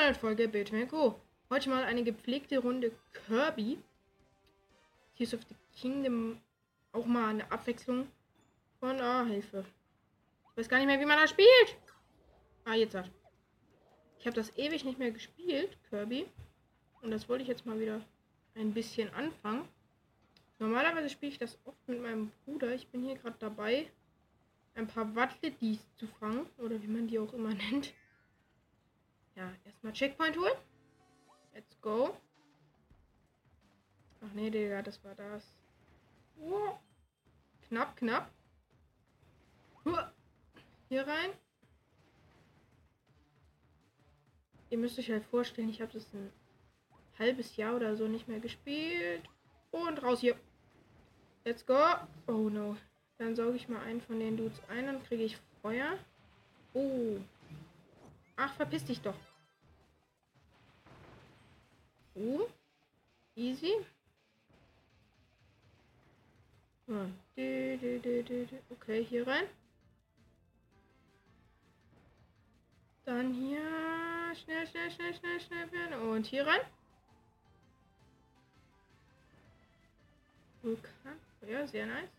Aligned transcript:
Folge 0.00 0.48
Bildschirm 0.48 0.88
Co. 0.88 1.20
Heute 1.50 1.68
mal 1.68 1.84
eine 1.84 2.02
gepflegte 2.02 2.58
Runde 2.58 2.90
Kirby. 3.12 3.78
Tears 5.14 5.34
of 5.34 5.40
the 5.48 5.54
Kingdom. 5.78 6.40
Auch 6.92 7.04
mal 7.04 7.28
eine 7.28 7.52
Abwechslung 7.52 8.08
von 8.80 8.98
Ah, 9.00 9.24
Hilfe. 9.26 9.64
Ich 10.50 10.56
weiß 10.56 10.68
gar 10.68 10.78
nicht 10.78 10.86
mehr, 10.86 10.98
wie 10.98 11.04
man 11.04 11.18
das 11.18 11.30
spielt. 11.30 11.76
Ah, 12.64 12.74
jetzt 12.74 12.94
hat. 12.94 13.10
Ich 14.18 14.26
habe 14.26 14.34
das 14.34 14.56
ewig 14.56 14.84
nicht 14.84 14.98
mehr 14.98 15.12
gespielt, 15.12 15.76
Kirby. 15.90 16.26
Und 17.02 17.10
das 17.10 17.28
wollte 17.28 17.42
ich 17.42 17.48
jetzt 17.48 17.66
mal 17.66 17.78
wieder 17.78 18.00
ein 18.56 18.72
bisschen 18.72 19.12
anfangen. 19.14 19.68
Normalerweise 20.58 21.10
spiele 21.10 21.32
ich 21.32 21.38
das 21.38 21.58
oft 21.66 21.86
mit 21.86 22.02
meinem 22.02 22.32
Bruder. 22.44 22.74
Ich 22.74 22.88
bin 22.88 23.04
hier 23.04 23.16
gerade 23.16 23.36
dabei, 23.38 23.86
ein 24.74 24.88
paar 24.88 25.14
Wattledis 25.14 25.78
zu 25.96 26.06
fangen. 26.06 26.46
Oder 26.58 26.82
wie 26.82 26.88
man 26.88 27.06
die 27.06 27.18
auch 27.18 27.32
immer 27.34 27.54
nennt. 27.70 27.92
Ja, 29.40 29.50
erstmal 29.64 29.94
Checkpoint 29.94 30.36
holen. 30.36 30.52
Let's 31.54 31.80
go. 31.80 32.14
Ach 34.20 34.32
nee, 34.34 34.50
Digga, 34.50 34.82
das 34.82 35.02
war 35.02 35.14
das. 35.14 35.42
Oh. 36.38 36.76
Knapp, 37.66 37.96
knapp. 37.96 38.30
Hier 40.90 41.06
rein. 41.06 41.30
Ihr 44.68 44.76
müsst 44.76 44.98
euch 44.98 45.10
halt 45.10 45.24
vorstellen, 45.24 45.70
ich 45.70 45.80
habe 45.80 45.94
das 45.94 46.12
ein 46.12 46.30
halbes 47.18 47.56
Jahr 47.56 47.76
oder 47.76 47.96
so 47.96 48.08
nicht 48.08 48.28
mehr 48.28 48.40
gespielt. 48.40 49.22
Und 49.70 50.02
raus 50.02 50.20
hier. 50.20 50.36
Let's 51.46 51.64
go. 51.64 51.82
Oh 52.26 52.50
no. 52.50 52.76
Dann 53.16 53.34
sauge 53.34 53.56
ich 53.56 53.70
mal 53.70 53.80
einen 53.84 54.02
von 54.02 54.20
den 54.20 54.36
Dudes 54.36 54.60
ein 54.68 54.86
und 54.94 55.04
kriege 55.06 55.22
ich 55.22 55.38
Feuer. 55.62 55.98
Oh. 56.74 57.16
Ach, 58.36 58.52
verpiss 58.52 58.84
dich 58.84 59.00
doch. 59.00 59.16
Oh. 62.20 62.46
Easy. 63.34 63.72
Okay, 68.70 69.04
hier 69.08 69.26
rein. 69.26 69.44
Dann 73.06 73.32
hier 73.32 73.62
schnell, 74.34 74.66
schnell, 74.66 74.90
schnell, 74.90 75.14
schnell, 75.14 75.40
schnell 75.40 75.72
werden. 75.72 76.10
Und 76.10 76.26
hier 76.26 76.46
rein. 76.46 76.60
Vulkan. 80.62 81.18
Ja, 81.48 81.66
sehr 81.66 81.86
nice. 81.86 82.10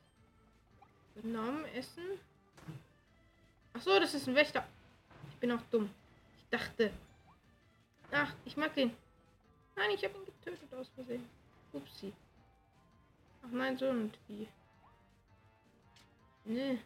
Namen 1.21 1.65
essen. 1.75 2.19
Ach 3.73 3.81
so, 3.81 3.99
das 3.99 4.15
ist 4.15 4.27
ein 4.27 4.35
Wächter. 4.35 4.67
Ich 5.29 5.37
bin 5.37 5.51
auch 5.51 5.61
dumm. 5.69 5.91
Ich 6.39 6.49
dachte. 6.49 6.91
Ach, 8.11 8.33
ich 8.45 8.57
mag 8.57 8.73
den. 8.73 8.95
Nein, 9.75 9.91
ich 9.91 10.03
habe 10.03 10.17
ihn 10.17 10.25
getötet 10.25 10.73
aus 10.73 10.89
Versehen. 10.95 11.27
Upsi. 11.73 12.13
Ach 13.43 13.51
nein, 13.51 13.77
so 13.77 13.89
und 13.89 14.17
wie. 14.27 14.47
Nee. 16.45 16.79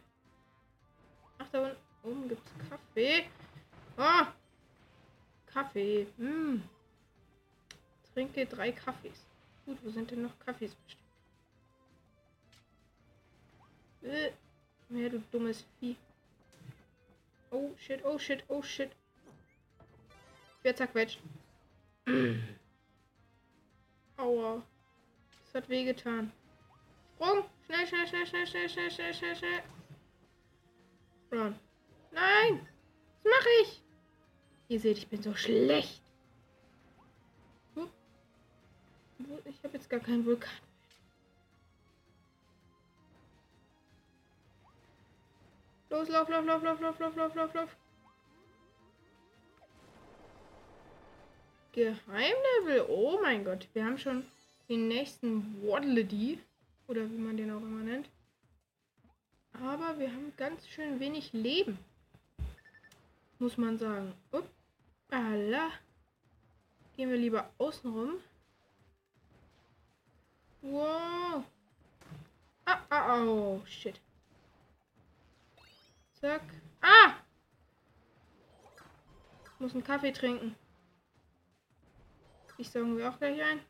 Ach, 1.38 1.48
da 1.50 1.76
oben 2.02 2.28
gibt's 2.28 2.52
Kaffee. 2.68 3.28
Ah! 3.96 4.32
Kaffee. 5.46 6.06
Hm. 6.18 6.62
Trinke 8.12 8.46
drei 8.46 8.72
Kaffees. 8.72 9.26
Gut, 9.64 9.78
wo 9.82 9.90
sind 9.90 10.10
denn 10.10 10.22
noch 10.22 10.38
Kaffees 10.38 10.74
bestimmt? 10.74 11.06
Äh, 14.02 14.30
ja, 14.90 15.08
du 15.08 15.18
dummes 15.32 15.64
Vieh. 15.80 15.96
Oh 17.50 17.70
shit, 17.78 18.04
oh 18.04 18.18
shit, 18.18 18.44
oh 18.48 18.62
shit. 18.62 18.90
Ich 20.58 20.64
werde 20.64 20.76
zerquetscht. 20.76 21.18
Aua. 24.16 24.62
Das 25.44 25.62
hat 25.62 25.68
wehgetan. 25.68 26.32
Sprung! 27.14 27.44
Schnell, 27.66 27.86
schnell, 27.86 28.06
schnell, 28.06 28.26
schnell, 28.26 28.46
schnell, 28.46 28.68
schnell, 28.68 28.90
schnell, 28.90 29.14
schnell, 29.14 29.36
schnell. 29.36 29.62
Run. 31.32 31.58
Nein! 32.12 32.68
Was 33.22 33.32
mache 33.32 33.48
ich? 33.62 33.82
Ihr 34.68 34.80
seht, 34.80 34.98
ich 34.98 35.08
bin 35.08 35.22
so 35.22 35.34
schlecht. 35.34 36.02
Ich 39.44 39.64
habe 39.64 39.74
jetzt 39.74 39.88
gar 39.90 40.00
keinen 40.00 40.24
Vulkan. 40.24 40.50
Los, 45.90 46.08
lauf, 46.08 46.28
lauf, 46.28 46.44
lauf, 46.44 46.62
lauf, 46.62 46.80
lauf, 46.80 46.98
lauf, 46.98 47.16
lauf, 47.16 47.34
lauf, 47.34 47.54
lauf. 47.54 47.76
Geheimlevel. 51.76 52.86
Oh 52.88 53.20
mein 53.22 53.44
Gott. 53.44 53.68
Wir 53.74 53.84
haben 53.84 53.98
schon 53.98 54.24
den 54.68 54.88
nächsten 54.88 55.62
Waddledy. 55.62 56.40
Oder 56.88 57.10
wie 57.10 57.18
man 57.18 57.36
den 57.36 57.50
auch 57.50 57.60
immer 57.60 57.82
nennt. 57.82 58.08
Aber 59.52 59.98
wir 59.98 60.10
haben 60.10 60.32
ganz 60.38 60.66
schön 60.68 60.98
wenig 61.00 61.34
Leben. 61.34 61.78
Muss 63.38 63.58
man 63.58 63.76
sagen. 63.78 64.14
Uppala. 64.32 65.70
Gehen 66.96 67.10
wir 67.10 67.18
lieber 67.18 67.50
außen 67.58 67.90
rum. 67.92 68.14
Wow. 70.62 71.44
Ah, 72.64 72.80
ah, 72.88 73.22
oh, 73.22 73.62
shit. 73.66 74.00
Zack. 76.14 76.42
Ah! 76.80 77.16
Ich 79.44 79.60
muss 79.60 79.74
einen 79.74 79.84
Kaffee 79.84 80.12
trinken. 80.12 80.56
Ich 82.58 82.70
sagen 82.70 82.96
wir 82.96 83.10
auch 83.10 83.18
gleich 83.18 83.42
ein. 83.42 83.60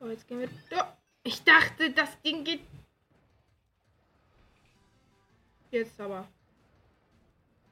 Oh, 0.00 0.06
jetzt 0.06 0.26
gehen 0.26 0.40
wir. 0.40 0.48
Oh, 0.72 0.84
ich 1.22 1.42
dachte, 1.44 1.90
das 1.92 2.20
Ding 2.22 2.42
geht. 2.44 2.60
Jetzt 5.70 6.00
aber. 6.00 6.26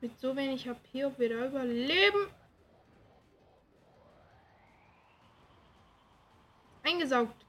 Mit 0.00 0.18
so 0.18 0.34
wenig 0.34 0.68
HP, 0.68 1.04
ob 1.04 1.18
wir 1.18 1.28
da 1.28 1.46
überleben. 1.46 2.28
Eingesaugt. 6.84 7.44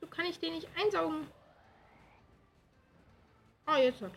So 0.00 0.06
kann 0.06 0.26
ich 0.26 0.38
den 0.38 0.54
nicht 0.54 0.68
einsaugen. 0.76 1.26
Oh, 3.66 3.76
jetzt 3.76 4.00
hat. 4.00 4.12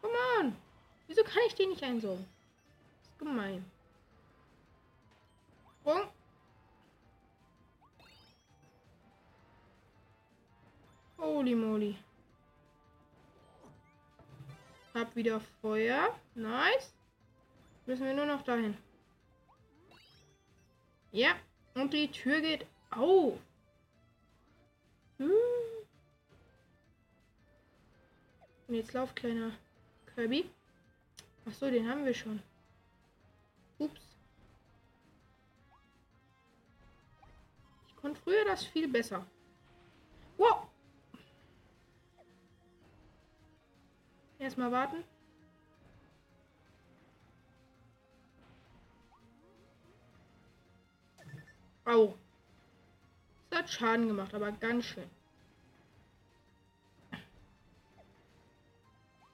Come 0.00 0.14
on. 0.38 0.67
Wieso 1.08 1.24
kann 1.24 1.42
ich 1.46 1.54
den 1.54 1.70
nicht 1.70 1.82
einsaugen? 1.82 2.24
Das 3.00 3.08
ist 3.08 3.18
gemein. 3.18 3.64
Sprung. 5.80 6.08
Holy 11.16 11.54
moly. 11.54 11.96
Hab 14.94 15.16
wieder 15.16 15.40
Feuer. 15.62 16.14
Nice. 16.34 16.94
Müssen 17.86 18.04
wir 18.04 18.14
nur 18.14 18.26
noch 18.26 18.42
dahin. 18.42 18.76
Ja. 21.10 21.36
Und 21.74 21.94
die 21.94 22.10
Tür 22.10 22.40
geht 22.40 22.66
auf. 22.90 23.38
Hm. 25.18 25.30
Und 28.66 28.74
jetzt 28.74 28.92
lauf, 28.92 29.14
kleiner 29.14 29.52
Kirby. 30.14 30.50
Ach 31.48 31.54
so, 31.54 31.70
den 31.70 31.88
haben 31.88 32.04
wir 32.04 32.12
schon. 32.12 32.42
Ups. 33.78 34.02
Ich 37.86 37.96
konnte 37.96 38.20
früher 38.20 38.44
das 38.44 38.64
viel 38.66 38.86
besser. 38.86 39.24
Wow. 40.36 40.66
Erstmal 44.38 44.70
warten. 44.72 45.04
Au. 51.86 52.14
Das 53.48 53.60
hat 53.60 53.70
Schaden 53.70 54.08
gemacht, 54.08 54.34
aber 54.34 54.52
ganz 54.52 54.84
schön. 54.84 55.08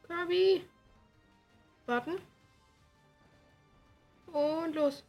Kirby. 0.06 0.64
Warten. 1.86 2.20
Und 4.26 4.74
los. 4.74 5.04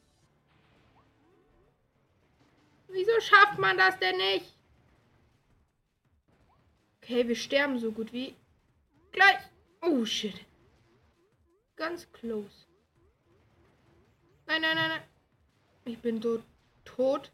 Wieso 2.88 3.20
schafft 3.20 3.60
man 3.60 3.78
das 3.78 3.98
denn 4.00 4.18
nicht? 4.18 4.54
Okay, 7.02 7.28
wir 7.28 7.36
sterben 7.36 7.80
so 7.80 7.92
gut 7.92 8.12
wie 8.14 8.36
gleich. 9.12 9.40
Oh 9.82 10.06
shit. 10.06 10.46
Ganz 11.76 12.12
close. 12.14 12.68
Nein, 14.48 14.62
nein, 14.62 14.76
nein, 14.76 14.90
nein. 14.90 15.04
Ich 15.86 16.00
bin 16.00 16.22
tot. 16.22 16.44
Tot. 16.84 17.32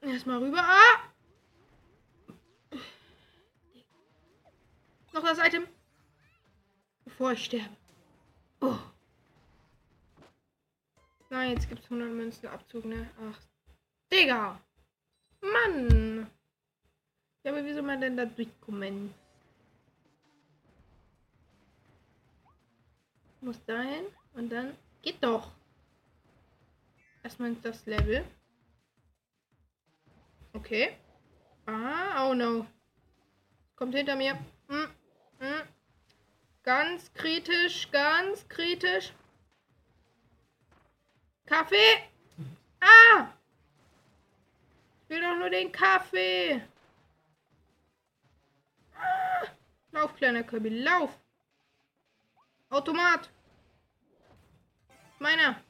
Erstmal 0.00 0.38
rüber. 0.38 0.62
Ah! 0.62 1.10
Noch 5.12 5.22
das 5.22 5.38
Item. 5.38 5.66
Bevor 7.20 7.32
ich 7.32 7.44
sterbe. 7.44 7.76
Oh. 8.62 8.78
Nein, 11.28 11.50
jetzt 11.50 11.68
gibt 11.68 11.84
es 11.84 11.90
100 11.90 12.08
Münzen 12.08 12.48
Abzug, 12.48 12.86
ne? 12.86 13.10
Ach. 13.20 13.38
Digga! 14.10 14.58
Mann! 15.42 16.30
Ja, 17.42 17.52
aber 17.52 17.62
wie 17.62 17.74
soll 17.74 17.82
man 17.82 18.00
denn 18.00 18.16
da 18.16 18.24
durchkommen? 18.24 19.12
Muss 23.42 23.62
dahin 23.66 24.06
und 24.32 24.48
dann 24.50 24.74
geht 25.02 25.22
doch. 25.22 25.52
Erstmal 27.22 27.54
das 27.56 27.84
Level. 27.84 28.24
Okay. 30.54 30.96
Ah, 31.66 32.30
oh 32.30 32.34
no. 32.34 32.66
Kommt 33.76 33.94
hinter 33.94 34.16
mir. 34.16 34.38
Hm, 34.68 34.88
hm. 35.38 35.79
Ganz 36.70 37.12
kritisch, 37.14 37.90
ganz 37.90 38.48
kritisch. 38.48 39.12
Kaffee! 41.44 41.98
Ah! 42.80 43.26
Ich 45.02 45.08
will 45.08 45.20
doch 45.20 45.36
nur 45.36 45.50
den 45.50 45.72
Kaffee. 45.72 46.62
Ah! 48.94 49.48
Lauf, 49.90 50.14
kleiner 50.14 50.44
Kirby, 50.44 50.68
lauf! 50.68 51.18
Automat! 52.68 53.28
Meiner! 55.18 55.60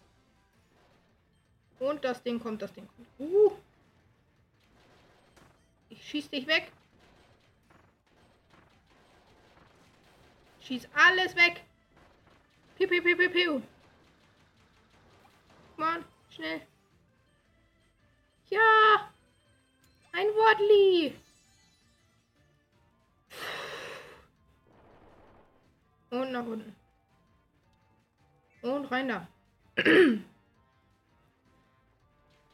Und 1.79 2.05
das 2.05 2.23
Ding 2.23 2.39
kommt, 2.39 2.61
das 2.61 2.75
Ding 2.75 2.87
kommt. 2.87 3.09
Uh. 3.19 3.53
Ich 5.89 6.07
schieß 6.07 6.29
dich 6.29 6.47
weg. 6.47 6.71
Schieß 10.71 10.87
alles 10.95 11.35
weg. 11.35 11.65
Piu, 12.77 12.87
piu, 12.87 13.03
piu, 13.03 13.17
piu, 13.17 13.29
piu. 13.29 13.63
Mann, 15.77 16.05
schnell. 16.31 16.61
Ja. 18.51 19.11
Ein 20.13 20.29
Wodli. 20.29 21.19
Und 26.11 26.31
nach 26.31 26.47
unten. 26.47 26.77
Und 28.63 28.85
rein 28.93 29.09
da. 29.09 29.27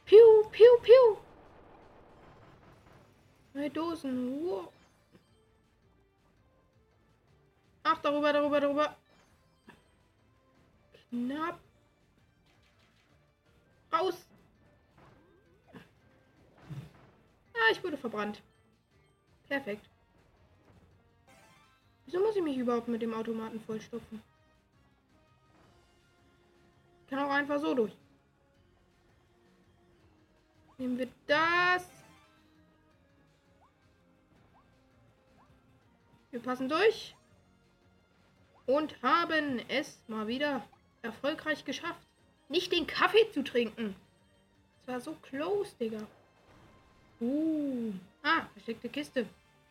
Piu, 0.06 0.48
piu, 0.52 0.78
piu. 0.82 1.18
Neue 3.52 3.68
Dosen. 3.68 4.42
Wow. 4.42 4.72
Darüber, 8.06 8.32
darüber, 8.32 8.60
darüber. 8.60 8.96
Knapp. 11.10 11.58
Raus. 13.92 14.26
Ah, 17.54 17.72
ich 17.72 17.82
wurde 17.82 17.96
verbrannt. 17.96 18.42
Perfekt. 19.48 19.88
Wieso 22.04 22.20
muss 22.20 22.36
ich 22.36 22.42
mich 22.42 22.56
überhaupt 22.56 22.88
mit 22.88 23.02
dem 23.02 23.14
Automaten 23.14 23.60
vollstopfen? 23.60 24.22
Ich 27.02 27.10
kann 27.10 27.18
auch 27.20 27.30
einfach 27.30 27.60
so 27.60 27.74
durch. 27.74 27.96
Nehmen 30.78 30.98
wir 30.98 31.08
das. 31.26 31.88
Wir 36.30 36.40
passen 36.40 36.68
durch. 36.68 37.15
Und 38.66 39.00
haben 39.02 39.60
es 39.68 39.98
mal 40.08 40.26
wieder 40.26 40.66
erfolgreich 41.02 41.64
geschafft, 41.64 42.06
nicht 42.48 42.72
den 42.72 42.86
Kaffee 42.86 43.30
zu 43.32 43.42
trinken. 43.42 43.94
Das 44.78 44.94
war 44.94 45.00
so 45.00 45.16
close, 45.22 45.74
Digga. 45.78 46.06
Uh. 47.20 47.92
Ah, 48.22 48.46
versteckte 48.52 48.88
Kiste. 48.88 49.26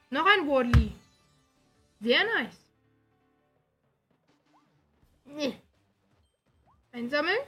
Noch 0.09 0.25
ein 0.25 0.47
Wardley. 0.47 0.91
Sehr 2.01 2.23
nice. 2.23 2.59
Nee. 5.25 5.57
Einsammeln. 6.91 7.39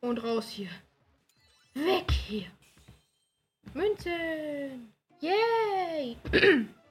Und 0.00 0.22
raus 0.22 0.48
hier. 0.48 0.70
Weg 1.74 2.10
hier. 2.10 2.50
Münzen. 3.74 4.92
Yay. 5.20 6.16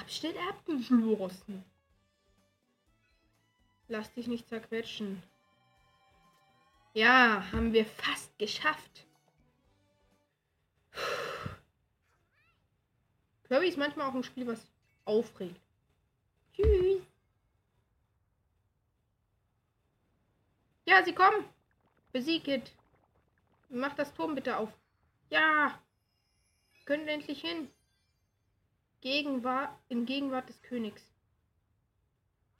Abschnitt 0.00 0.36
abgeschlossen. 0.48 1.64
Lass 3.88 4.12
dich 4.14 4.26
nicht 4.26 4.48
zerquetschen. 4.48 5.22
Ja, 6.94 7.44
haben 7.52 7.72
wir 7.72 7.84
fast 7.84 8.38
geschafft. 8.38 9.04
Kirby 13.48 13.68
ist 13.68 13.78
manchmal 13.78 14.08
auch 14.08 14.14
ein 14.14 14.24
Spiel, 14.24 14.46
was 14.46 14.64
aufregt. 15.04 15.60
Tschüss. 16.54 17.02
Ja, 20.86 21.02
sie 21.04 21.14
kommen. 21.14 21.44
Besiegt. 22.12 22.72
Mach 23.68 23.94
das 23.94 24.14
Turm 24.14 24.34
bitte 24.34 24.56
auf. 24.56 24.72
Ja. 25.30 25.78
Können 26.84 27.08
endlich 27.08 27.40
hin. 27.40 27.70
Gegenwart, 29.04 29.70
in 29.90 30.06
Gegenwart 30.06 30.48
des 30.48 30.62
Königs. 30.62 31.02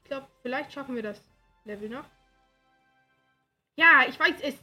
Ich 0.03 0.09
glaube, 0.09 0.29
vielleicht 0.43 0.75
schaffen 0.75 0.95
wir 0.95 1.03
das 1.03 1.19
Level 1.65 1.89
noch. 1.89 2.05
Ja, 3.77 4.05
ich 4.07 4.21
weiß 4.21 4.43
es. 4.43 4.55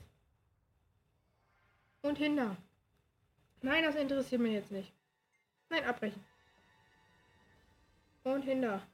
Und 2.03 2.19
hinter. 2.19 2.55
Nein, 3.63 3.83
das 3.83 3.95
interessiert 3.95 4.41
mich 4.41 4.53
jetzt 4.53 4.71
nicht. 4.71 4.93
Nein, 5.69 5.83
abbrechen. 5.85 6.23
Und 8.25 8.43
hinter. 8.43 8.85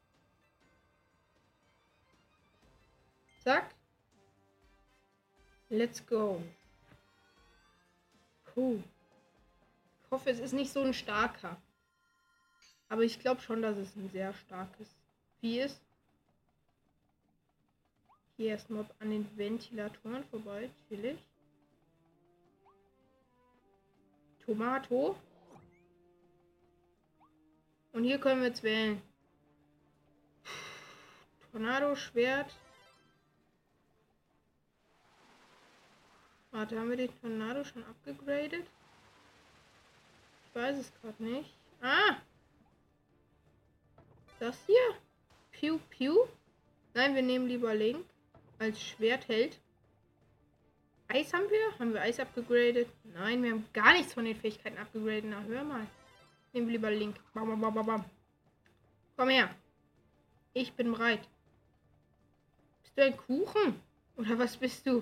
Zack. 3.43 3.75
Let's 5.67 6.05
go. 6.07 6.41
Puh. 8.45 8.81
Ich 10.05 10.11
hoffe, 10.11 10.29
es 10.29 10.39
ist 10.39 10.53
nicht 10.53 10.71
so 10.71 10.81
ein 10.81 10.93
starker. 10.93 11.57
Aber 12.89 13.03
ich 13.03 13.19
glaube 13.19 13.41
schon, 13.41 13.61
dass 13.61 13.77
es 13.77 13.95
ein 13.95 14.09
sehr 14.09 14.33
starkes 14.33 14.87
Vieh 15.39 15.61
ist. 15.61 15.81
Hier 18.37 18.51
erstmal 18.51 18.85
an 18.99 19.09
den 19.09 19.37
Ventilatoren 19.37 20.23
vorbei. 20.25 20.69
Chillig. 20.87 21.17
Tomato. 24.45 25.15
Und 27.91 28.03
hier 28.03 28.19
können 28.19 28.41
wir 28.41 28.49
jetzt 28.49 28.63
wählen. 28.63 29.01
Tornado, 31.51 31.95
Schwert. 31.95 32.53
Warte, 36.51 36.79
haben 36.79 36.89
wir 36.89 36.97
den 36.97 37.19
Tornado 37.19 37.63
schon 37.63 37.83
abgegradet? 37.83 38.67
Ich 40.45 40.55
weiß 40.55 40.77
es 40.77 40.93
gerade 41.01 41.23
nicht. 41.23 41.53
Ah! 41.81 42.17
Das 44.39 44.57
hier? 44.67 44.95
Piu 45.51 45.79
Piu? 45.89 46.27
Nein, 46.93 47.15
wir 47.15 47.23
nehmen 47.23 47.47
lieber 47.47 47.73
Link 47.73 48.05
als 48.59 48.81
Schwertheld. 48.81 49.59
Eis 51.07 51.33
haben 51.33 51.49
wir? 51.49 51.79
Haben 51.79 51.93
wir 51.93 52.01
Eis 52.01 52.19
abgegradet? 52.19 52.87
Nein, 53.03 53.41
wir 53.41 53.51
haben 53.51 53.65
gar 53.73 53.93
nichts 53.93 54.13
von 54.13 54.25
den 54.25 54.35
Fähigkeiten 54.35 54.77
abgegradet. 54.77 55.25
Na, 55.25 55.41
hör 55.41 55.63
mal. 55.63 55.87
Nehmen 56.53 56.67
wir 56.67 56.73
lieber 56.73 56.91
Link. 56.91 57.15
Bam, 57.33 57.59
bam, 57.59 57.73
bam, 57.73 57.85
bam. 57.85 58.05
Komm 59.15 59.29
her. 59.29 59.49
Ich 60.53 60.73
bin 60.73 60.91
bereit. 60.91 61.27
Bist 62.83 62.97
du 62.97 63.03
ein 63.03 63.17
Kuchen? 63.17 63.81
Oder 64.17 64.37
was 64.37 64.57
bist 64.57 64.85
du? 64.85 65.01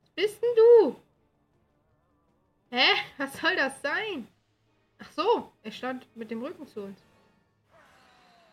Was 0.00 0.10
bist 0.14 0.42
denn 0.42 0.56
du? 0.56 0.96
Hä? 2.70 2.86
Was 3.18 3.40
soll 3.40 3.56
das 3.56 3.80
sein? 3.82 4.28
So, 5.14 5.52
er 5.62 5.70
stand 5.70 6.08
mit 6.16 6.30
dem 6.30 6.42
Rücken 6.42 6.66
zu 6.66 6.82
uns. 6.82 6.98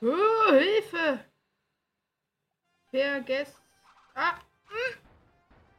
Oh, 0.01 0.53
Hilfe! 0.53 1.25
Vergesst. 2.91 3.57
Ah. 4.13 4.35
Hm. 4.67 4.99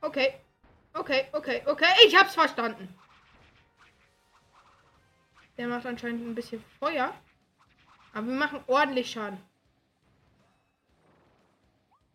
Okay. 0.00 0.34
Okay, 0.94 1.28
okay, 1.32 1.62
okay. 1.66 1.92
Ich 2.06 2.16
hab's 2.16 2.34
verstanden. 2.34 2.88
Der 5.56 5.68
macht 5.68 5.86
anscheinend 5.86 6.26
ein 6.26 6.34
bisschen 6.34 6.64
Feuer. 6.80 7.14
Aber 8.12 8.26
wir 8.26 8.34
machen 8.34 8.64
ordentlich 8.66 9.10
Schaden. 9.10 9.38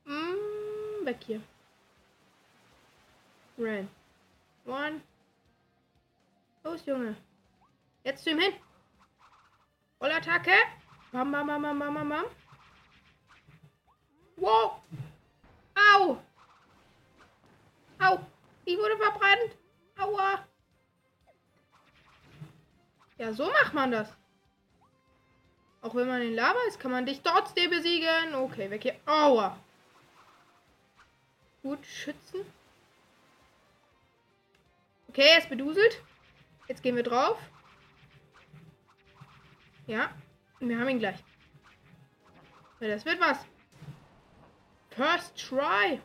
Mm, 0.06 1.06
weg 1.06 1.18
hier. 1.26 1.42
Ren. 3.58 3.90
One. 4.66 5.02
Los, 6.64 6.86
Junge. 6.86 7.16
Jetzt 8.08 8.24
zu 8.24 8.30
ihm 8.30 8.40
hin. 8.40 8.54
Vollattacke. 10.00 10.54
Bam, 11.12 11.30
bam, 11.30 11.46
bam, 11.46 11.62
bam, 11.62 11.78
bam, 11.78 12.10
bam. 12.10 12.26
Wow. 14.38 14.82
Au. 15.76 16.18
Au. 18.00 18.20
Ich 18.64 18.78
wurde 18.78 18.96
verbrannt. 18.96 19.58
Aua. 20.00 20.48
Ja, 23.18 23.34
so 23.34 23.52
macht 23.52 23.74
man 23.74 23.92
das. 23.92 24.08
Auch 25.82 25.94
wenn 25.94 26.08
man 26.08 26.22
in 26.22 26.34
Lava 26.34 26.60
ist, 26.70 26.80
kann 26.80 26.92
man 26.92 27.06
dich 27.06 27.20
trotzdem 27.22 27.70
besiegen. 27.72 28.36
Okay, 28.36 28.70
weg 28.70 28.84
hier. 28.84 28.96
Aua. 29.06 29.60
Gut, 31.62 31.86
schützen. 31.86 32.46
Okay, 35.10 35.28
er 35.28 35.40
ist 35.40 35.50
beduselt. 35.50 36.02
Jetzt 36.70 36.82
gehen 36.82 36.96
wir 36.96 37.04
drauf. 37.04 37.38
Ja, 39.88 40.14
wir 40.60 40.78
haben 40.78 40.90
ihn 40.90 41.00
gleich. 41.00 41.24
Das 42.82 43.06
wird 43.06 43.22
was. 43.22 43.46
First 44.90 45.38
try. 45.38 46.02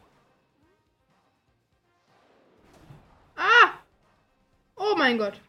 Ah! 3.37 3.73
Oh 4.77 4.95
mein 4.97 5.19
Gott. 5.19 5.41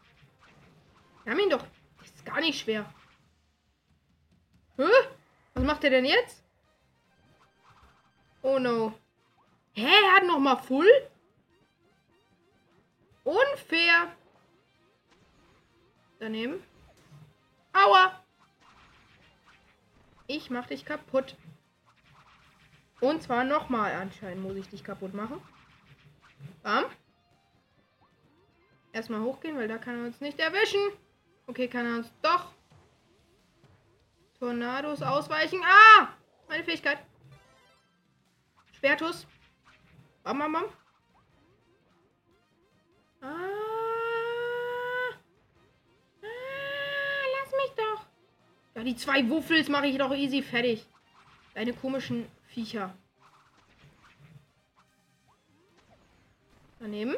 Wir 1.22 1.32
haben 1.32 1.40
ihn 1.40 1.50
doch. 1.50 1.64
Das 1.98 2.08
ist 2.08 2.26
gar 2.26 2.40
nicht 2.40 2.58
schwer. 2.58 2.92
Hä? 4.76 4.90
Was 5.54 5.64
macht 5.64 5.84
er 5.84 5.90
denn 5.90 6.04
jetzt? 6.04 6.42
Oh 8.42 8.58
no. 8.58 8.92
Hä? 9.74 9.86
Er 9.86 10.16
hat 10.16 10.24
noch 10.24 10.40
mal 10.40 10.56
Full? 10.56 10.90
Unfair. 13.22 14.12
Daneben. 16.18 16.62
Aua. 17.72 18.23
Ich 20.26 20.50
mach 20.50 20.66
dich 20.66 20.84
kaputt. 20.84 21.36
Und 23.00 23.22
zwar 23.22 23.44
nochmal 23.44 23.92
anscheinend 23.92 24.42
muss 24.42 24.56
ich 24.56 24.68
dich 24.68 24.82
kaputt 24.82 25.14
machen. 25.14 25.40
Bam. 26.62 26.84
Erstmal 28.92 29.20
hochgehen, 29.20 29.56
weil 29.56 29.68
da 29.68 29.76
kann 29.76 29.98
er 29.98 30.06
uns 30.06 30.20
nicht 30.20 30.38
erwischen. 30.38 30.80
Okay, 31.46 31.68
kann 31.68 31.86
er 31.86 31.96
uns 31.98 32.12
doch. 32.22 32.52
Tornados 34.38 35.02
ausweichen. 35.02 35.60
Ah! 35.64 36.08
Meine 36.48 36.64
Fähigkeit. 36.64 36.98
Schwertus. 38.72 39.26
Bam, 40.22 40.38
bam, 40.38 40.52
bam. 40.52 40.64
Ah. 43.20 43.63
Ja, 48.84 48.90
die 48.90 48.96
zwei 48.96 49.26
Wuffels 49.30 49.68
mache 49.70 49.86
ich 49.86 49.96
doch 49.96 50.12
easy 50.12 50.42
fertig. 50.42 50.86
Deine 51.54 51.72
komischen 51.72 52.26
Viecher. 52.48 52.94
Daneben. 56.80 57.16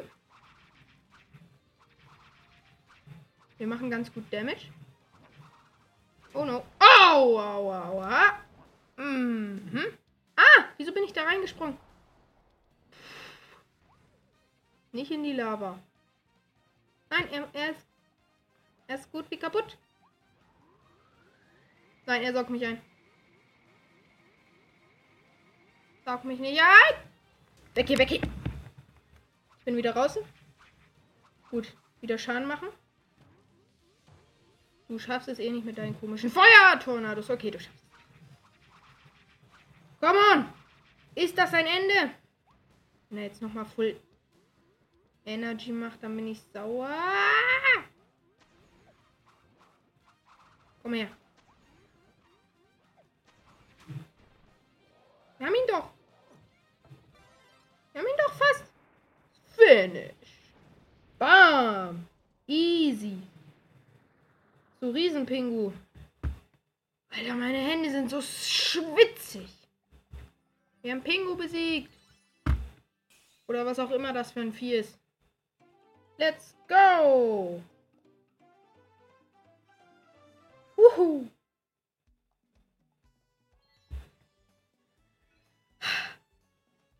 Wir 3.57 3.67
machen 3.67 3.89
ganz 3.89 4.13
gut 4.13 4.23
Damage. 4.31 4.71
Oh 6.33 6.45
no. 6.45 6.63
Au, 6.79 7.37
au, 7.37 7.73
au, 7.73 8.01
au. 8.01 9.03
Mhm. 9.03 9.87
Ah, 10.37 10.63
wieso 10.77 10.93
bin 10.93 11.03
ich 11.03 11.11
da 11.11 11.23
reingesprungen? 11.23 11.77
Nicht 14.93 15.11
in 15.11 15.23
die 15.23 15.33
Lava. 15.33 15.79
Nein, 17.09 17.27
er, 17.29 17.49
er, 17.53 17.71
ist, 17.71 17.85
er 18.87 18.95
ist 18.95 19.11
gut 19.11 19.29
wie 19.29 19.37
kaputt. 19.37 19.77
Nein, 22.07 22.23
er 22.23 22.31
saugt 22.31 22.49
mich 22.49 22.65
ein. 22.65 22.81
Saug 26.05 26.23
mich 26.23 26.39
nicht 26.39 26.61
ein. 26.61 26.95
Weg 27.75 27.87
hier, 27.87 27.97
weg 27.97 28.07
hier. 28.07 28.21
Ich 29.59 29.65
bin 29.65 29.75
wieder 29.75 29.91
draußen. 29.91 30.23
Gut, 31.51 31.75
wieder 31.99 32.17
Schaden 32.17 32.47
machen. 32.47 32.69
Du 34.87 34.97
schaffst 34.97 35.27
es 35.27 35.37
eh 35.39 35.51
nicht 35.51 35.65
mit 35.65 35.77
deinen 35.77 35.99
komischen 35.99 36.31
Feuertornados. 36.31 37.29
Okay, 37.29 37.51
du 37.51 37.59
schaffst 37.59 37.83
es. 37.83 37.87
Come 39.99 40.17
on! 40.31 40.53
Ist 41.13 41.37
das 41.37 41.53
ein 41.53 41.65
Ende? 41.65 42.13
Wenn 43.09 43.17
er 43.17 43.25
jetzt 43.25 43.41
nochmal 43.41 43.65
Full 43.65 43.99
Energy 45.25 45.73
macht, 45.73 46.01
dann 46.01 46.15
bin 46.15 46.27
ich 46.29 46.41
sauer. 46.53 46.89
Komm 50.81 50.93
her. 50.93 51.09
Wir 55.37 55.47
haben 55.47 55.55
ihn 55.55 55.67
doch. 55.67 55.89
Wir 57.91 58.01
haben 58.01 58.07
ihn 58.07 58.17
doch 58.17 58.33
fast. 58.33 58.63
Finish. 59.55 60.13
Bam. 61.19 62.07
Easy. 62.47 63.17
So 64.79 64.91
Riesenpingu. 64.91 65.71
Alter, 67.09 67.33
meine 67.33 67.57
Hände 67.57 67.89
sind 67.89 68.09
so 68.09 68.21
schwitzig. 68.21 69.49
Wir 70.81 70.91
haben 70.91 71.01
Pingu 71.01 71.35
besiegt. 71.35 71.91
Oder 73.47 73.65
was 73.65 73.79
auch 73.79 73.91
immer 73.91 74.13
das 74.13 74.31
für 74.31 74.41
ein 74.41 74.53
Vieh 74.53 74.75
ist. 74.75 74.99
Let's 76.17 76.55
go! 76.67 77.61
Wuhu! 80.75 81.27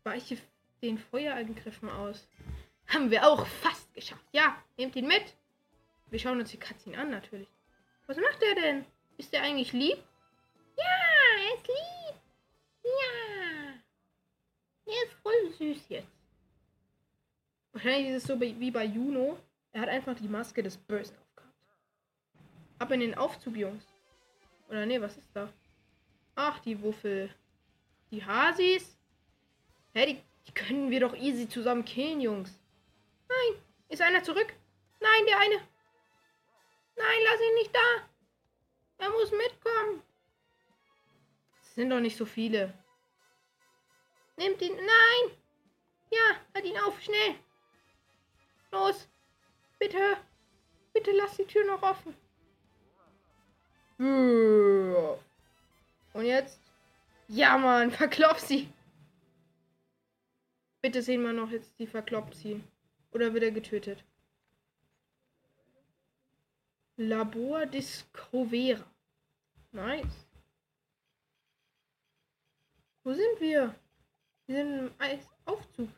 Weiche 0.08 0.38
den 0.80 0.96
Feuerangriffen 0.96 1.90
aus. 1.90 2.26
Haben 2.86 3.10
wir 3.10 3.26
auch 3.26 3.46
fast 3.46 3.92
geschafft. 3.92 4.24
Ja, 4.32 4.56
nehmt 4.78 4.96
ihn 4.96 5.06
mit. 5.06 5.34
Wir 6.06 6.18
schauen 6.18 6.40
uns 6.40 6.50
die 6.50 6.56
Katzin 6.56 6.96
an, 6.96 7.10
natürlich. 7.10 7.48
Was 8.06 8.16
macht 8.16 8.42
er 8.42 8.54
denn? 8.54 8.86
Ist 9.18 9.34
er 9.34 9.42
eigentlich 9.42 9.74
lieb? 9.74 9.98
Ja, 10.78 10.84
er 11.44 11.54
ist 11.56 11.66
lieb. 11.66 12.20
Ja. 12.84 13.74
Er 14.86 15.04
ist 15.04 15.12
voll 15.22 15.50
süß 15.58 15.88
jetzt. 15.90 16.08
Wahrscheinlich 17.72 18.08
ist 18.08 18.22
es 18.22 18.28
so 18.28 18.40
wie 18.40 18.70
bei 18.70 18.84
Juno. 18.84 19.38
Er 19.72 19.82
hat 19.82 19.90
einfach 19.90 20.14
die 20.14 20.28
Maske 20.28 20.62
des 20.62 20.78
Bösen 20.78 21.16
aufgehabt. 21.18 21.54
Ab 22.78 22.90
in 22.92 23.00
den 23.00 23.14
Aufzug, 23.14 23.56
Jungs. 23.56 23.84
Oder 24.70 24.86
nee, 24.86 25.00
was 25.00 25.18
ist 25.18 25.28
da? 25.34 25.52
Ach, 26.34 26.58
die 26.60 26.80
Wuffel. 26.80 27.28
Die 28.10 28.24
Hasis? 28.24 28.97
Hä, 29.94 30.06
die, 30.06 30.22
die 30.46 30.52
können 30.52 30.90
wir 30.90 31.00
doch 31.00 31.16
easy 31.16 31.48
zusammen 31.48 31.84
killen, 31.84 32.20
Jungs. 32.20 32.50
Nein, 33.28 33.62
ist 33.88 34.02
einer 34.02 34.22
zurück? 34.22 34.52
Nein, 35.00 35.26
der 35.26 35.38
eine. 35.38 35.56
Nein, 36.96 37.20
lass 37.24 37.40
ihn 37.40 37.54
nicht 37.54 37.74
da. 37.74 38.08
Er 38.98 39.10
muss 39.10 39.30
mitkommen. 39.30 40.02
Es 41.62 41.74
sind 41.74 41.90
doch 41.90 42.00
nicht 42.00 42.16
so 42.16 42.26
viele. 42.26 42.74
Nimmt 44.36 44.60
ihn. 44.62 44.74
Nein. 44.74 45.36
Ja, 46.10 46.36
halt 46.54 46.64
ihn 46.64 46.78
auf. 46.78 47.00
Schnell. 47.00 47.34
Los. 48.72 49.08
Bitte. 49.78 50.16
Bitte 50.92 51.12
lass 51.12 51.36
die 51.36 51.44
Tür 51.44 51.64
noch 51.66 51.82
offen. 51.82 52.14
Und 53.98 55.18
jetzt? 56.24 56.60
Ja, 57.28 57.58
Mann. 57.58 57.90
Verklopf 57.90 58.40
sie. 58.40 58.68
Bitte 60.80 61.02
sehen 61.02 61.22
wir 61.22 61.32
noch 61.32 61.50
jetzt 61.50 61.78
die 61.78 61.86
verkloppt 61.86 62.34
sie. 62.34 62.62
Oder 63.10 63.32
wird 63.32 63.44
er 63.44 63.50
getötet? 63.50 64.04
Labor 66.96 67.66
Discovera. 67.66 68.84
Nice. 69.72 70.26
Wo 73.04 73.12
sind 73.12 73.40
wir? 73.40 73.74
Wir 74.46 74.56
sind 74.56 74.78
im 74.78 74.90
Aufzug. 75.44 75.88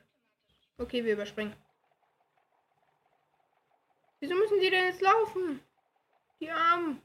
Okay, 0.79 1.05
wir 1.05 1.15
überspringen. 1.15 1.55
Wieso 4.21 4.35
müssen 4.35 4.61
die 4.61 4.71
denn 4.71 4.85
jetzt 4.85 5.01
laufen? 5.01 5.61
Die 6.41 6.51
Armen. 6.51 7.03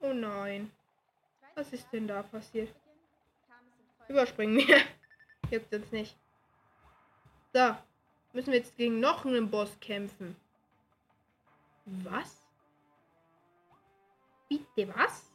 Oh 0.00 0.12
nein. 0.12 0.70
Was 1.54 1.72
ist 1.72 1.92
denn 1.92 2.08
da 2.08 2.22
passiert? 2.22 2.74
Überspringen 4.08 4.56
wir. 4.56 4.82
Juckt 5.52 5.74
uns 5.74 5.92
nicht. 5.92 6.16
So. 7.52 7.76
Müssen 8.32 8.52
wir 8.52 8.60
jetzt 8.60 8.74
gegen 8.78 9.00
noch 9.00 9.26
einen 9.26 9.50
Boss 9.50 9.78
kämpfen. 9.80 10.34
Was? 11.84 12.40
Bitte 14.48 14.88
was? 14.96 15.30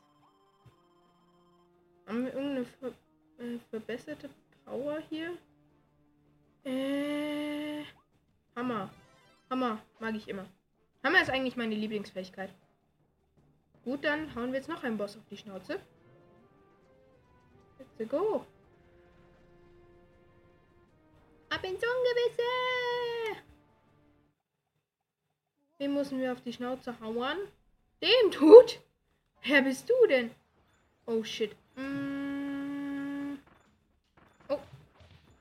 Haben 2.07 2.25
wir 2.25 2.33
irgendeine 2.33 2.65
ver 2.65 2.93
äh, 3.38 3.59
verbesserte 3.69 4.31
Power 4.65 5.00
hier? 5.07 5.38
Äh. 6.63 7.83
Hammer. 8.55 8.89
Hammer 9.51 9.79
mag 10.00 10.15
ich 10.15 10.27
immer. 10.27 10.47
Hammer 11.03 11.21
ist 11.21 11.29
eigentlich 11.29 11.57
meine 11.57 11.75
Lieblingsfähigkeit. 11.75 12.50
Gut, 13.83 14.03
dann 14.03 14.33
hauen 14.33 14.51
wir 14.51 14.57
jetzt 14.57 14.69
noch 14.69 14.83
einen 14.83 14.97
Boss 14.97 15.15
auf 15.15 15.25
die 15.29 15.38
Schnauze. 15.38 15.79
Let's 17.77 18.09
go. 18.09 18.43
Ab 21.58 21.64
ins 21.64 21.82
Ungewisse! 21.82 23.42
Den 25.80 25.96
müssen 25.96 26.20
wir 26.20 26.32
auf 26.32 26.42
die 26.42 26.54
Schnauze 26.54 27.00
hauen. 27.00 27.36
Den 28.00 28.32
tut? 28.32 28.80
Wer 29.42 29.64
bist 29.64 29.90
du 29.90 29.96
denn? 30.08 30.30
Oh 31.08 31.24
shit. 31.24 31.56
Mm. 31.76 33.40
Oh. 34.50 34.60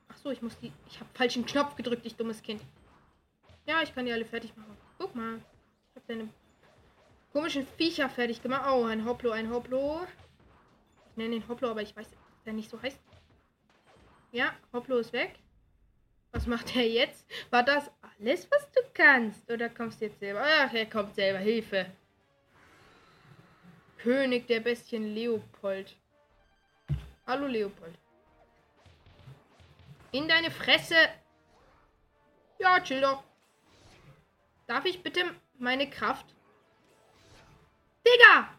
Ach 0.08 0.16
so, 0.16 0.30
ich 0.30 0.40
muss 0.40 0.58
die. 0.58 0.72
Ich 0.88 0.98
habe 0.98 1.10
falschen 1.12 1.44
Knopf 1.44 1.76
gedrückt, 1.76 2.06
ich 2.06 2.16
dummes 2.16 2.42
Kind. 2.42 2.62
Ja, 3.66 3.82
ich 3.82 3.94
kann 3.94 4.06
die 4.06 4.12
alle 4.12 4.24
fertig 4.24 4.56
machen. 4.56 4.74
Guck 4.96 5.14
mal. 5.14 5.36
Ich 5.90 5.96
habe 5.96 6.06
deine 6.08 6.28
komischen 7.34 7.66
Viecher 7.76 8.08
fertig 8.08 8.40
gemacht. 8.40 8.64
Oh, 8.70 8.84
ein 8.84 9.04
Hoplo, 9.04 9.32
ein 9.32 9.50
Hoplo. 9.50 10.06
Ich 11.10 11.16
nenne 11.18 11.34
ihn 11.34 11.46
Hoplo, 11.46 11.68
aber 11.68 11.82
ich 11.82 11.94
weiß, 11.94 12.08
dass 12.08 12.18
der 12.46 12.54
nicht 12.54 12.70
so 12.70 12.80
heißt. 12.80 12.98
Ja, 14.32 14.54
Hoplo 14.72 14.96
ist 14.96 15.12
weg. 15.12 15.38
Was 16.36 16.46
macht 16.46 16.76
er 16.76 16.86
jetzt? 16.86 17.24
War 17.48 17.62
das 17.62 17.90
alles, 18.02 18.46
was 18.50 18.70
du 18.72 18.82
kannst? 18.92 19.50
Oder 19.50 19.70
kommst 19.70 20.02
du 20.02 20.04
jetzt 20.04 20.20
selber? 20.20 20.44
Ach, 20.44 20.70
er 20.74 20.84
kommt 20.84 21.14
selber. 21.14 21.38
Hilfe. 21.38 21.86
König 23.96 24.46
der 24.46 24.60
Bestien 24.60 25.14
Leopold. 25.14 25.96
Hallo 27.26 27.46
Leopold. 27.46 27.94
In 30.12 30.28
deine 30.28 30.50
Fresse. 30.50 31.08
Ja, 32.58 32.80
chill 32.80 33.00
doch. 33.00 33.24
Darf 34.66 34.84
ich 34.84 35.02
bitte 35.02 35.22
meine 35.58 35.88
Kraft? 35.88 36.26
Digga! 38.06 38.55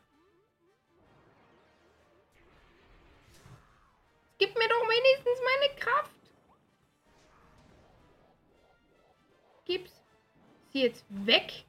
Sie 10.78 10.84
jetzt 10.84 11.06
weg. 11.10 11.66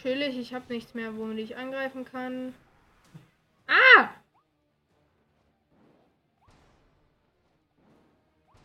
Chillig, 0.00 0.38
ich 0.38 0.54
habe 0.54 0.72
nichts 0.72 0.94
mehr, 0.94 1.16
womit 1.16 1.38
ich 1.38 1.56
angreifen 1.56 2.04
kann. 2.04 2.54
Ah! 3.66 4.10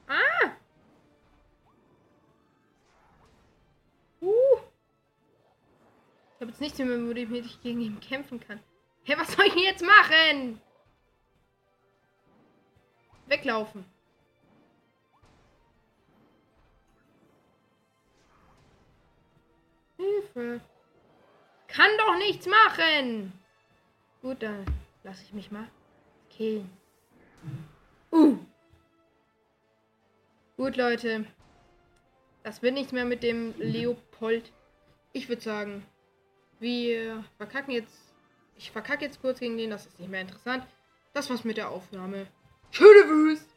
Ah! 0.08 0.52
Uh! 4.22 4.30
Ich 6.36 6.42
habe 6.42 6.52
jetzt 6.52 6.62
nichts 6.62 6.78
mehr, 6.80 6.88
womit 6.88 7.46
ich 7.46 7.62
gegen 7.62 7.82
ihn 7.82 8.00
kämpfen 8.00 8.40
kann. 8.40 8.60
Hey, 9.04 9.18
was 9.18 9.32
soll 9.34 9.46
ich 9.46 9.56
jetzt 9.56 9.84
machen? 9.84 10.62
Weglaufen. 13.28 13.86
Hilfe. 20.34 20.62
Kann 21.68 21.90
doch 21.98 22.18
nichts 22.18 22.48
machen. 22.48 23.34
Gut, 24.22 24.44
dann 24.44 24.66
lasse 25.04 25.24
ich 25.24 25.34
mich 25.34 25.52
mal 25.52 25.68
killen. 26.30 26.70
Uh. 28.12 28.38
Gut, 30.58 30.76
Leute. 30.78 31.26
Das 32.44 32.62
wird 32.62 32.74
nichts 32.74 32.92
mehr 32.92 33.06
mit 33.06 33.24
dem 33.24 33.54
Leopold. 33.58 34.52
Ich 35.14 35.30
würde 35.30 35.42
sagen, 35.42 35.86
wir 36.60 37.24
verkacken 37.38 37.74
jetzt. 37.74 37.96
Ich 38.58 38.72
verkacke 38.72 39.06
jetzt 39.06 39.22
kurz 39.22 39.40
gegen 39.40 39.58
den, 39.58 39.70
das 39.70 39.86
ist 39.88 40.00
nicht 40.00 40.10
mehr 40.10 40.22
interessant. 40.22 40.66
Das 41.14 41.30
war's 41.30 41.44
mit 41.44 41.58
der 41.58 41.70
Aufnahme. 41.70 42.28
Schöne 42.72 43.08
Wüste. 43.10 43.48